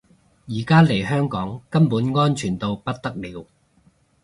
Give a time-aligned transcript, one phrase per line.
[0.47, 3.45] 而家嚟香港根本安全到不得了